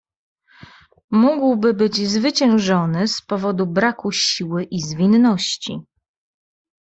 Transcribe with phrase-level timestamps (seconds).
[1.11, 5.79] "Mógłby być zwyciężony z powodu braku siły i zwinności."